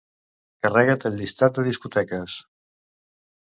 [0.65, 2.39] Carrega't el llistat de discoteques.